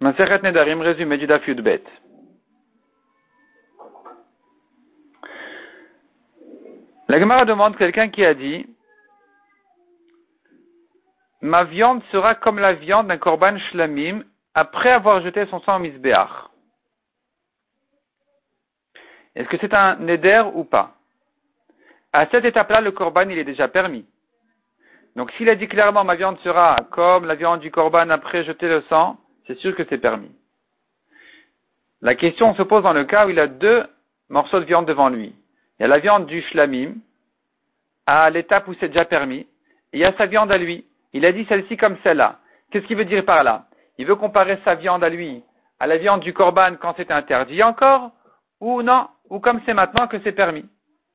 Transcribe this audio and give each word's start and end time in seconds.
Maseret 0.00 0.42
Nedarim, 0.42 0.80
résumé 0.80 1.18
du 1.18 1.26
Daf. 1.26 1.42
La 7.08 7.18
Gemara 7.18 7.44
demande 7.44 7.76
quelqu'un 7.76 8.08
qui 8.08 8.24
a 8.24 8.32
dit 8.32 8.66
Ma 11.42 11.64
viande 11.64 12.02
sera 12.12 12.34
comme 12.34 12.58
la 12.58 12.72
viande 12.72 13.08
d'un 13.08 13.18
korban 13.18 13.58
shlamim 13.58 14.24
après 14.54 14.90
avoir 14.90 15.20
jeté 15.20 15.44
son 15.46 15.60
sang 15.60 15.76
au 15.76 15.80
misbéach. 15.80 16.48
Est-ce 19.34 19.48
que 19.48 19.58
c'est 19.58 19.74
un 19.74 19.96
neder 19.96 20.44
ou 20.54 20.64
pas? 20.64 20.94
À 22.12 22.26
cette 22.28 22.46
étape-là, 22.46 22.80
le 22.80 22.92
korban, 22.92 23.28
il 23.28 23.38
est 23.38 23.44
déjà 23.44 23.68
permis. 23.68 24.06
Donc 25.14 25.30
s'il 25.32 25.50
a 25.50 25.56
dit 25.56 25.68
clairement 25.68 26.04
ma 26.04 26.14
viande 26.14 26.38
sera 26.38 26.76
comme 26.90 27.26
la 27.26 27.34
viande 27.34 27.60
du 27.60 27.70
korban 27.70 28.08
après 28.08 28.44
jeter 28.44 28.68
le 28.68 28.80
sang, 28.88 29.18
c'est 29.50 29.58
sûr 29.58 29.74
que 29.74 29.82
c'est 29.88 29.98
permis. 29.98 30.30
La 32.02 32.14
question 32.14 32.54
se 32.54 32.62
pose 32.62 32.84
dans 32.84 32.92
le 32.92 33.04
cas 33.04 33.26
où 33.26 33.30
il 33.30 33.40
a 33.40 33.48
deux 33.48 33.84
morceaux 34.28 34.60
de 34.60 34.64
viande 34.64 34.86
devant 34.86 35.08
lui. 35.08 35.34
Il 35.78 35.82
y 35.82 35.84
a 35.86 35.88
la 35.88 35.98
viande 35.98 36.26
du 36.26 36.40
shlamim, 36.42 36.94
à 38.06 38.30
l'étape 38.30 38.68
où 38.68 38.74
c'est 38.78 38.88
déjà 38.88 39.04
permis, 39.04 39.40
et 39.40 39.48
il 39.94 40.00
y 40.00 40.04
a 40.04 40.16
sa 40.16 40.26
viande 40.26 40.52
à 40.52 40.56
lui. 40.56 40.86
Il 41.12 41.26
a 41.26 41.32
dit 41.32 41.44
celle-ci 41.48 41.76
comme 41.76 41.96
celle-là. 42.04 42.38
Qu'est-ce 42.70 42.86
qu'il 42.86 42.96
veut 42.96 43.04
dire 43.04 43.24
par 43.24 43.42
là? 43.42 43.66
Il 43.98 44.06
veut 44.06 44.14
comparer 44.14 44.56
sa 44.64 44.76
viande 44.76 45.02
à 45.02 45.08
lui 45.08 45.42
à 45.80 45.86
la 45.86 45.96
viande 45.96 46.20
du 46.20 46.32
korban 46.32 46.76
quand 46.76 46.94
c'est 46.96 47.10
interdit 47.10 47.62
encore, 47.62 48.12
ou 48.60 48.82
non, 48.82 49.08
ou 49.30 49.40
comme 49.40 49.62
c'est 49.64 49.74
maintenant 49.74 50.06
que 50.06 50.20
c'est 50.22 50.32
permis. 50.32 50.66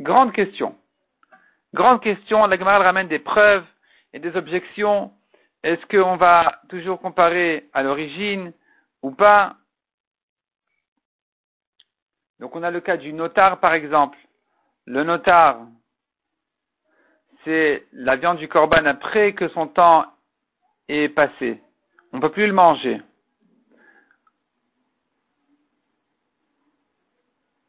Grande 0.00 0.32
question. 0.32 0.76
Grande 1.74 2.00
question, 2.00 2.46
la 2.46 2.56
Gemara 2.56 2.78
ramène 2.78 3.08
des 3.08 3.18
preuves 3.18 3.64
et 4.14 4.20
des 4.20 4.34
objections. 4.36 5.10
Est-ce 5.62 5.84
qu'on 5.86 6.16
va 6.16 6.60
toujours 6.68 7.00
comparer 7.00 7.68
à 7.72 7.82
l'origine 7.82 8.52
ou 9.02 9.12
pas? 9.12 9.56
Donc 12.40 12.56
on 12.56 12.62
a 12.64 12.70
le 12.70 12.80
cas 12.80 12.96
du 12.96 13.12
notar 13.12 13.60
par 13.60 13.74
exemple. 13.74 14.18
Le 14.86 15.04
notar, 15.04 15.60
c'est 17.44 17.86
la 17.92 18.16
viande 18.16 18.38
du 18.38 18.48
corban 18.48 18.84
après 18.86 19.34
que 19.34 19.48
son 19.48 19.68
temps 19.68 20.06
est 20.88 21.08
passé. 21.08 21.62
On 22.12 22.16
ne 22.16 22.22
peut 22.22 22.32
plus 22.32 22.48
le 22.48 22.52
manger. 22.52 23.00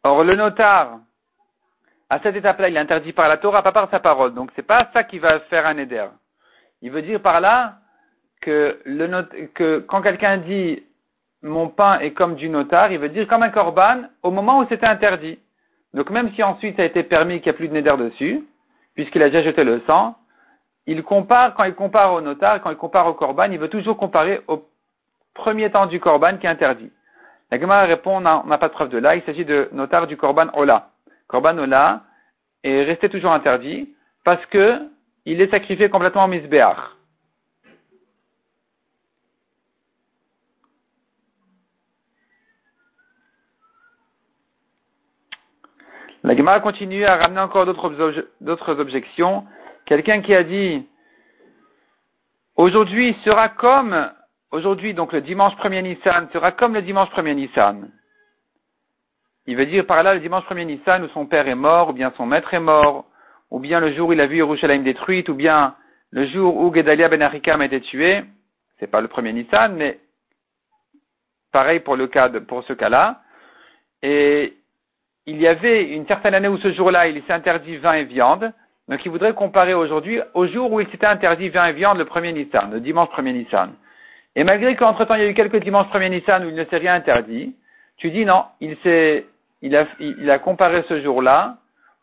Or, 0.04 0.24
le 0.24 0.36
notar, 0.36 1.00
à 2.10 2.20
cette 2.20 2.36
étape-là, 2.36 2.70
il 2.70 2.76
est 2.76 2.80
interdit 2.80 3.14
par 3.14 3.30
la 3.30 3.38
Torah, 3.38 3.64
pas 3.64 3.72
par 3.72 3.90
sa 3.90 4.00
parole. 4.00 4.34
Donc, 4.34 4.52
c'est 4.56 4.64
pas 4.64 4.90
ça 4.92 5.04
qui 5.04 5.18
va 5.18 5.40
faire 5.42 5.66
un 5.66 5.78
éder. 5.78 6.06
Il 6.82 6.92
veut 6.92 7.02
dire 7.02 7.22
par 7.22 7.40
là 7.40 7.80
que, 8.44 9.80
quand 9.88 10.02
quelqu'un 10.02 10.38
dit 10.38 10.84
mon 11.42 11.68
pain 11.68 12.00
est 12.00 12.12
comme 12.12 12.36
du 12.36 12.50
notar, 12.50 12.92
il 12.92 13.00
veut 13.00 13.10
dire 13.10 13.28
comme 13.28 13.44
un 13.44 13.50
korban 13.50 14.04
au 14.22 14.32
moment 14.32 14.60
où 14.60 14.66
c'était 14.70 14.86
interdit. 14.86 15.40
Donc 15.94 16.10
même 16.10 16.32
si 16.34 16.44
ensuite 16.44 16.78
ça 16.78 16.84
a 16.84 16.86
été 16.86 17.04
permis 17.04 17.42
qu'il 17.42 17.52
n'y 17.52 17.56
a 17.56 17.58
plus 17.58 17.68
de 17.68 17.74
néder 17.74 17.96
dessus, 17.98 18.44
puisqu'il 18.96 19.22
a 19.22 19.30
déjà 19.30 19.44
jeté 19.44 19.64
le 19.64 19.82
sang, 19.86 20.16
il 20.86 21.04
compare, 21.04 21.54
quand 21.54 21.64
il 21.66 21.76
compare 21.76 22.14
au 22.14 22.22
notar, 22.22 22.62
quand 22.62 22.72
il 22.72 22.78
compare 22.78 23.08
au 23.08 23.14
korban, 23.14 23.52
il 23.52 23.60
veut 23.60 23.70
toujours 23.70 23.98
comparer 23.98 24.42
au 24.48 24.66
premier 25.34 25.70
temps 25.70 25.86
du 25.86 26.00
korban 26.00 26.38
qui 26.38 26.46
est 26.46 26.50
interdit. 26.50 26.92
La 27.52 27.60
Gemara 27.60 27.84
répond, 27.84 28.18
on 28.18 28.22
n'a 28.22 28.58
pas 28.58 28.68
de 28.68 28.74
preuve 28.74 28.90
de 28.90 28.98
là, 28.98 29.16
il 29.16 29.24
s'agit 29.24 29.46
de 29.46 29.70
notar 29.74 30.08
du 30.08 30.18
korban 30.18 30.48
Ola. 30.54 30.90
Korban 31.28 31.58
Ola 31.58 32.02
est 32.64 32.84
resté 32.84 33.10
toujours 33.10 33.32
interdit 33.32 33.94
parce 34.24 34.46
que 34.48 34.80
il 35.26 35.42
est 35.42 35.52
sacrifié 35.52 35.90
complètement 35.90 36.24
en 36.24 36.28
misbéach. 36.28 36.78
La 46.26 46.38
Gemara 46.38 46.62
continue 46.62 47.04
à 47.04 47.18
ramener 47.18 47.42
encore 47.42 47.66
d'autres 47.66 48.80
objections. 48.80 49.46
Quelqu'un 49.86 50.22
qui 50.22 50.34
a 50.34 50.44
dit 50.44 50.88
aujourd'hui 52.56 53.14
sera 53.26 53.50
comme 53.50 54.10
aujourd'hui 54.50 54.94
donc 54.94 55.12
le 55.12 55.20
dimanche 55.20 55.54
1er 55.56 55.82
Nissan 55.82 56.30
sera 56.32 56.54
comme 56.54 56.76
le 56.76 56.82
dimanche 56.82 57.10
1er 57.10 57.34
Nissan. 57.34 57.92
Il 59.48 59.58
veut 59.58 59.66
dire 59.66 59.86
par 59.86 60.02
là 60.02 60.14
le 60.14 60.22
dimanche 60.22 60.46
1er 60.46 60.64
Nissan 60.64 61.04
où 61.04 61.10
son 61.10 61.26
père 61.26 61.50
est 61.50 61.56
mort, 61.56 61.90
ou 61.90 61.94
bien 61.94 62.14
son 62.16 62.26
maître 62.26 62.54
est 62.54 62.62
mort, 62.62 63.06
ou 63.52 63.60
bien 63.60 63.82
le 63.82 63.94
jour 63.94 64.08
où 64.08 64.14
il 64.14 64.22
a 64.22 64.28
vu 64.28 64.38
Yerushalayim 64.38 64.84
détruite, 64.84 65.28
ou 65.28 65.34
bien 65.34 65.76
le 66.12 66.26
jour 66.28 66.56
où 66.56 66.74
Gedalia 66.74 67.10
ben 67.10 67.22
Arikam 67.22 67.60
a 67.60 67.66
été 67.66 67.82
tué, 67.82 68.24
c'est 68.80 68.88
pas 68.88 69.02
le 69.02 69.10
premier 69.10 69.34
Nissan, 69.34 69.76
mais 69.76 70.00
pareil 71.52 71.82
pour 71.82 71.98
le 71.98 72.08
cas 72.08 72.30
de, 72.30 72.40
pour 72.40 72.64
ce 72.64 72.72
cas-là. 72.72 73.22
Et 74.02 74.54
il 75.26 75.42
y 75.42 75.48
avait 75.48 75.84
une 75.84 76.06
certaine 76.08 76.34
année 76.34 76.48
où 76.48 76.58
ce 76.58 76.74
jour-là, 76.74 77.08
il 77.08 77.22
s'est 77.24 77.34
interdit 77.34 77.78
vin 77.78 77.94
et 77.94 78.04
viande. 78.04 78.52
Donc 78.90 79.06
il 79.06 79.12
voudrait 79.12 79.34
comparer 79.34 79.74
aujourd'hui 79.74 80.20
au 80.34 80.46
jour 80.48 80.72
où 80.72 80.82
il 80.82 80.90
s'était 80.90 81.06
interdit 81.06 81.50
vin 81.50 81.68
et 81.68 81.74
viande 81.74 81.98
le 81.98 82.06
premier 82.06 82.34
Nissan, 82.34 82.72
le 82.72 82.82
dimanche 82.82 83.10
premier 83.10 83.32
Nissan. 83.32 83.74
Et 84.36 84.44
malgré 84.44 84.76
qu'entre-temps 84.76 85.16
il 85.16 85.22
y 85.22 85.26
a 85.26 85.30
eu 85.30 85.34
quelques 85.34 85.64
dimanches 85.64 85.88
premier 85.88 86.10
Nissan 86.10 86.44
où 86.44 86.50
il 86.50 86.56
ne 86.56 86.66
s'est 86.66 86.78
rien 86.78 86.96
interdit, 86.96 87.56
tu 87.98 88.12
dis 88.12 88.26
non, 88.26 88.46
il 88.60 88.76
il 89.62 89.76
a, 89.78 89.88
il 90.00 90.30
a 90.30 90.40
comparé 90.40 90.84
ce 90.90 91.02
jour-là 91.02 91.58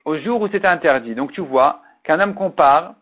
au 0.06 0.16
jour 0.16 0.40
où 0.40 0.48
c'était 0.48 0.66
interdit. 0.66 1.14
Donc 1.14 1.32
tu 1.32 1.42
vois 1.42 1.82
qu'un 2.02 2.18
homme 2.20 2.34
compare 2.34 2.94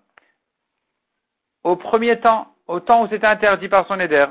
au 1.63 1.77
premier 1.77 2.19
temps, 2.19 2.49
au 2.67 2.81
temps 2.81 3.05
où 3.05 3.09
c'était 3.09 3.27
interdit 3.27 3.69
par 3.69 3.87
son 3.87 4.01
éder. 4.01 4.27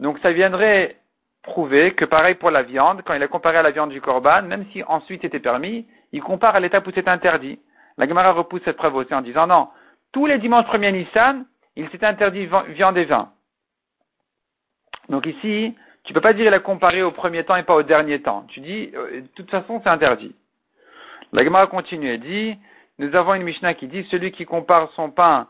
Donc 0.00 0.18
ça 0.20 0.32
viendrait 0.32 0.96
prouver 1.42 1.92
que 1.94 2.04
pareil 2.04 2.34
pour 2.34 2.50
la 2.50 2.62
viande, 2.62 3.02
quand 3.04 3.14
il 3.14 3.22
a 3.22 3.28
comparé 3.28 3.56
à 3.56 3.62
la 3.62 3.70
viande 3.70 3.90
du 3.90 4.00
corban, 4.00 4.42
même 4.42 4.66
si 4.72 4.82
ensuite 4.84 5.22
c'était 5.22 5.40
permis, 5.40 5.86
il 6.12 6.22
compare 6.22 6.56
à 6.56 6.60
l'étape 6.60 6.86
où 6.86 6.92
c'était 6.92 7.10
interdit. 7.10 7.58
La 7.96 8.06
Gemara 8.06 8.32
repousse 8.32 8.62
cette 8.64 8.76
preuve 8.76 8.96
aussi 8.96 9.14
en 9.14 9.22
disant 9.22 9.46
non, 9.46 9.68
tous 10.12 10.26
les 10.26 10.38
dimanches 10.38 10.66
premiers 10.66 10.92
Nissan, 10.92 11.44
il 11.76 11.88
s'est 11.90 12.04
interdit 12.04 12.48
viande 12.68 12.98
et 12.98 13.04
vin. 13.04 13.30
Donc 15.08 15.26
ici, 15.26 15.74
tu 16.04 16.12
peux 16.12 16.20
pas 16.20 16.32
dire 16.32 16.46
qu'il 16.46 16.54
a 16.54 16.60
comparé 16.60 17.02
au 17.02 17.10
premier 17.10 17.44
temps 17.44 17.56
et 17.56 17.62
pas 17.62 17.74
au 17.74 17.82
dernier 17.82 18.20
temps. 18.22 18.44
Tu 18.48 18.60
dis, 18.60 18.90
euh, 18.94 19.22
de 19.22 19.26
toute 19.34 19.50
façon, 19.50 19.80
c'est 19.82 19.90
interdit. 19.90 20.34
La 21.32 21.44
Gemara 21.44 21.66
continue 21.66 22.10
et 22.10 22.18
dit, 22.18 22.58
nous 22.98 23.14
avons 23.14 23.34
une 23.34 23.42
Mishnah 23.42 23.74
qui 23.74 23.86
dit, 23.86 24.04
celui 24.10 24.32
qui 24.32 24.44
compare 24.44 24.90
son 24.92 25.10
pain 25.10 25.46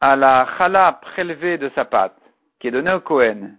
à 0.00 0.16
la 0.16 0.46
chala 0.58 0.98
prélevée 1.00 1.58
de 1.58 1.70
sa 1.74 1.84
pâte, 1.84 2.16
qui 2.60 2.68
est 2.68 2.70
donnée 2.70 2.92
au 2.92 3.00
Kohen, 3.00 3.56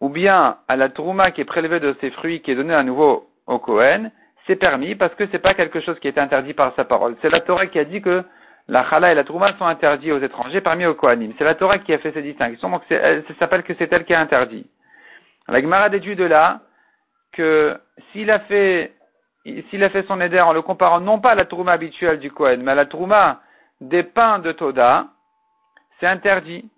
ou 0.00 0.08
bien 0.08 0.58
à 0.68 0.76
la 0.76 0.88
trouma 0.88 1.30
qui 1.30 1.40
est 1.40 1.44
prélevée 1.44 1.80
de 1.80 1.96
ses 2.00 2.10
fruits, 2.10 2.40
qui 2.40 2.50
est 2.50 2.56
donnée 2.56 2.74
à 2.74 2.82
nouveau 2.82 3.28
au 3.46 3.58
Kohen, 3.58 4.10
c'est 4.46 4.56
permis 4.56 4.94
parce 4.94 5.14
que 5.14 5.26
c'est 5.30 5.38
pas 5.38 5.54
quelque 5.54 5.80
chose 5.80 5.98
qui 6.00 6.08
est 6.08 6.18
interdit 6.18 6.54
par 6.54 6.74
sa 6.76 6.84
parole. 6.84 7.16
C'est 7.22 7.30
la 7.30 7.40
Torah 7.40 7.66
qui 7.66 7.78
a 7.78 7.84
dit 7.84 8.02
que 8.02 8.22
la 8.68 8.88
chala 8.88 9.12
et 9.12 9.14
la 9.14 9.24
trouma 9.24 9.56
sont 9.58 9.66
interdits 9.66 10.12
aux 10.12 10.20
étrangers, 10.20 10.60
parmi 10.60 10.86
aux 10.86 10.94
Kohanim. 10.94 11.32
C'est 11.38 11.44
la 11.44 11.54
Torah 11.54 11.78
qui 11.78 11.92
a 11.92 11.98
fait 11.98 12.12
ces 12.12 12.22
distinctions, 12.22 12.70
donc 12.70 12.82
ça 12.88 13.34
s'appelle 13.38 13.62
que 13.62 13.74
c'est 13.78 13.92
elle 13.92 14.04
qui 14.04 14.12
est 14.12 14.16
interdit. 14.16 14.66
La 15.48 15.60
Gemara 15.60 15.90
déduit 15.90 16.16
de 16.16 16.24
là 16.24 16.60
que 17.32 17.78
s'il 18.12 18.30
a 18.30 18.40
fait 18.40 18.92
s'il 19.68 19.84
a 19.84 19.90
fait 19.90 20.06
son 20.06 20.22
éder 20.22 20.40
en 20.40 20.54
le 20.54 20.62
comparant 20.62 21.00
non 21.00 21.20
pas 21.20 21.32
à 21.32 21.34
la 21.34 21.44
trouma 21.44 21.72
habituelle 21.72 22.18
du 22.18 22.30
Kohen, 22.30 22.62
mais 22.62 22.72
à 22.72 22.74
la 22.74 22.86
trouma 22.86 23.42
des 23.82 24.02
pains 24.02 24.38
de 24.38 24.52
Toda, 24.52 25.08
c'est 26.00 26.06
interdit. 26.06 26.70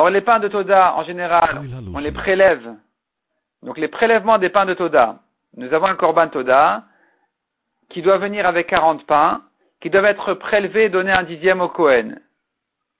Or, 0.00 0.08
les 0.08 0.22
pains 0.22 0.38
de 0.38 0.48
Toda, 0.48 0.94
en 0.94 1.04
général, 1.04 1.60
on 1.94 1.98
les 1.98 2.10
prélève. 2.10 2.74
Donc, 3.62 3.76
les 3.76 3.88
prélèvements 3.88 4.38
des 4.38 4.48
pains 4.48 4.64
de 4.64 4.72
Toda. 4.72 5.18
Nous 5.58 5.74
avons 5.74 5.88
un 5.88 5.94
korban 5.94 6.28
Toda 6.28 6.84
qui 7.90 8.00
doit 8.00 8.16
venir 8.16 8.46
avec 8.46 8.68
40 8.68 9.04
pains, 9.04 9.42
qui 9.82 9.90
doivent 9.90 10.06
être 10.06 10.32
prélevés 10.32 10.84
et 10.84 10.88
donner 10.88 11.12
un 11.12 11.24
dixième 11.24 11.60
au 11.60 11.68
Kohen. 11.68 12.18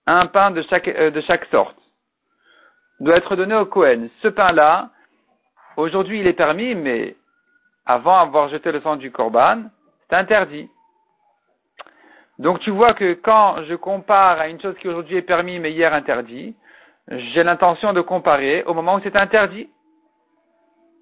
Un 0.06 0.26
pain 0.26 0.50
de 0.50 0.60
chaque, 0.68 0.88
euh, 0.88 1.10
de 1.10 1.22
chaque 1.22 1.46
sorte. 1.46 1.78
Doit 2.98 3.16
être 3.16 3.34
donné 3.34 3.54
au 3.54 3.64
Kohen. 3.64 4.10
Ce 4.20 4.28
pain-là, 4.28 4.90
aujourd'hui, 5.78 6.20
il 6.20 6.26
est 6.26 6.34
permis, 6.34 6.74
mais 6.74 7.16
avant 7.86 8.18
avoir 8.18 8.50
jeté 8.50 8.72
le 8.72 8.82
sang 8.82 8.96
du 8.96 9.10
korban, 9.10 9.62
c'est 10.10 10.16
interdit. 10.16 10.68
Donc 12.38 12.60
tu 12.60 12.70
vois 12.70 12.92
que 12.92 13.14
quand 13.14 13.64
je 13.64 13.74
compare 13.74 14.38
à 14.38 14.48
une 14.48 14.60
chose 14.60 14.76
qui 14.80 14.88
aujourd'hui 14.88 15.16
est 15.16 15.22
permis 15.22 15.58
mais 15.58 15.72
hier 15.72 15.94
interdit, 15.94 16.54
j'ai 17.10 17.42
l'intention 17.42 17.92
de 17.92 18.00
comparer 18.00 18.62
au 18.64 18.74
moment 18.74 18.94
où 18.94 19.00
c'est 19.02 19.20
interdit. 19.20 19.68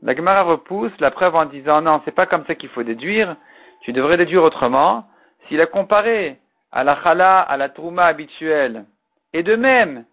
La 0.02 0.14
Gemara 0.14 0.42
repousse 0.42 0.92
la 1.00 1.10
preuve 1.10 1.34
en 1.34 1.44
disant 1.44 1.82
non, 1.82 2.00
c'est 2.04 2.14
pas 2.14 2.26
comme 2.26 2.46
ça 2.46 2.54
qu'il 2.54 2.70
faut 2.70 2.82
déduire, 2.82 3.36
tu 3.82 3.92
devrais 3.92 4.16
déduire 4.16 4.42
autrement. 4.42 5.06
S'il 5.46 5.60
a 5.60 5.66
comparé 5.66 6.40
à 6.72 6.84
la 6.84 7.02
chala, 7.02 7.40
à 7.40 7.56
la 7.56 7.68
trouma 7.68 8.04
habituelle, 8.04 8.84
et 9.32 9.42
de 9.42 9.56
même 9.56 10.04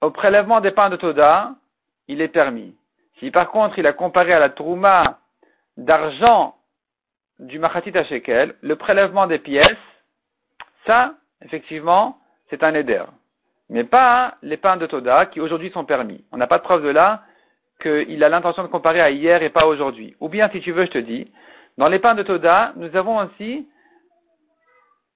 au 0.00 0.10
prélèvement 0.10 0.60
des 0.60 0.72
pains 0.72 0.90
de 0.90 0.96
Toda, 0.96 1.54
il 2.08 2.20
est 2.20 2.28
permis. 2.28 2.76
Si 3.18 3.30
par 3.30 3.50
contre 3.50 3.78
il 3.78 3.86
a 3.86 3.92
comparé 3.92 4.32
à 4.32 4.38
la 4.38 4.50
trouma 4.50 5.18
d'argent 5.76 6.56
du 7.38 7.58
machatit 7.58 7.92
shekel, 8.04 8.54
le 8.60 8.76
prélèvement 8.76 9.26
des 9.26 9.38
pièces, 9.38 9.72
ça, 10.86 11.14
effectivement, 11.40 12.18
c'est 12.50 12.62
un 12.62 12.74
éder. 12.74 13.04
Mais 13.70 13.84
pas 13.84 14.34
les 14.42 14.56
pains 14.56 14.76
de 14.76 14.86
Toda 14.86 15.26
qui 15.26 15.40
aujourd'hui 15.40 15.70
sont 15.70 15.84
permis. 15.84 16.24
On 16.32 16.36
n'a 16.36 16.46
pas 16.46 16.58
de 16.58 16.62
preuve 16.62 16.84
de 16.84 16.90
là 16.90 17.22
qu'il 17.80 18.22
a 18.22 18.28
l'intention 18.28 18.62
de 18.62 18.68
comparer 18.68 19.00
à 19.00 19.10
hier 19.10 19.42
et 19.42 19.50
pas 19.50 19.66
aujourd'hui. 19.66 20.14
Ou 20.20 20.28
bien, 20.28 20.48
si 20.50 20.60
tu 20.60 20.72
veux, 20.72 20.84
je 20.84 20.90
te 20.90 20.98
dis, 20.98 21.30
dans 21.78 21.88
les 21.88 21.98
pains 21.98 22.14
de 22.14 22.22
Toda, 22.22 22.72
nous 22.76 22.94
avons 22.96 23.18
aussi 23.18 23.66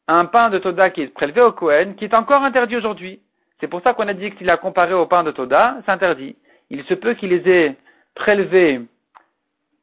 un 0.08 0.24
pain 0.24 0.50
de 0.50 0.58
Toda 0.58 0.90
qui 0.90 1.02
est 1.02 1.08
prélevé 1.08 1.40
au 1.40 1.52
Kohen, 1.52 1.94
qui 1.94 2.04
est 2.04 2.14
encore 2.14 2.42
interdit 2.42 2.76
aujourd'hui. 2.76 3.20
C'est 3.60 3.68
pour 3.68 3.82
ça 3.82 3.94
qu'on 3.94 4.08
a 4.08 4.14
dit 4.14 4.30
qu'il 4.32 4.50
a 4.50 4.56
comparé 4.56 4.94
au 4.94 5.06
pain 5.06 5.22
de 5.22 5.30
Toda, 5.30 5.76
c'est 5.84 5.92
interdit. 5.92 6.36
Il 6.70 6.84
se 6.84 6.94
peut 6.94 7.14
qu'il 7.14 7.30
les 7.30 7.48
ait 7.48 7.76
prélevés 8.14 8.80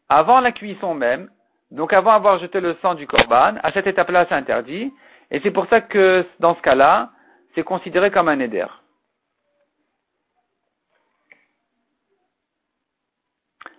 avant 0.09 0.41
la 0.41 0.51
cuisson 0.51 0.93
même, 0.93 1.29
donc 1.71 1.93
avant 1.93 2.11
avoir 2.11 2.39
jeté 2.39 2.59
le 2.59 2.75
sang 2.81 2.93
du 2.93 3.07
korban. 3.07 3.55
À 3.63 3.71
cette 3.71 3.87
étape-là, 3.87 4.25
c'est 4.29 4.35
interdit. 4.35 4.93
Et 5.31 5.39
c'est 5.41 5.51
pour 5.51 5.67
ça 5.67 5.81
que, 5.81 6.25
dans 6.39 6.55
ce 6.55 6.61
cas-là, 6.61 7.09
c'est 7.55 7.63
considéré 7.63 8.11
comme 8.11 8.29
un 8.29 8.39
éder. 8.39 8.65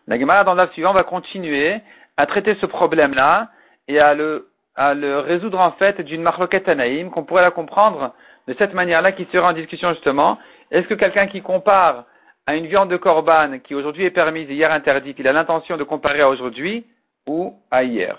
La 0.06 0.18
Gemara 0.18 0.44
dans 0.44 0.54
le 0.54 0.66
suivant 0.68 0.92
va 0.92 1.02
continuer 1.02 1.80
à 2.16 2.26
traiter 2.26 2.56
ce 2.60 2.66
problème-là 2.66 3.48
et 3.88 3.98
à 3.98 4.14
le, 4.14 4.50
à 4.76 4.94
le 4.94 5.18
résoudre 5.18 5.60
en 5.60 5.72
fait 5.72 6.00
d'une 6.00 6.22
marloquette 6.22 6.68
anaïm, 6.68 7.10
qu'on 7.10 7.24
pourrait 7.24 7.42
la 7.42 7.50
comprendre 7.50 8.14
de 8.46 8.54
cette 8.58 8.74
manière-là 8.74 9.12
qui 9.12 9.26
sera 9.32 9.50
en 9.50 9.52
discussion 9.52 9.90
justement. 9.94 10.38
Est-ce 10.70 10.86
que 10.86 10.94
quelqu'un 10.94 11.26
qui 11.26 11.40
compare 11.40 12.04
à 12.46 12.56
une 12.56 12.66
viande 12.66 12.90
de 12.90 12.96
corban 12.96 13.58
qui 13.60 13.74
aujourd'hui 13.74 14.04
est 14.04 14.10
permise 14.10 14.50
et 14.50 14.54
hier 14.54 14.70
interdite, 14.70 15.18
il 15.18 15.28
a 15.28 15.32
l'intention 15.32 15.76
de 15.78 15.84
comparer 15.84 16.20
à 16.20 16.28
aujourd'hui 16.28 16.86
ou 17.26 17.54
à 17.70 17.84
hier? 17.84 18.18